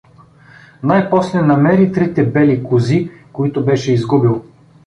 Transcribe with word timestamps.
Най-после 0.83 1.41
намери 1.41 1.91
трите 1.91 2.25
бели 2.25 2.63
кози, 2.63 3.11
които 3.33 3.65
беше 3.65 3.93
изгубил. 3.93 4.43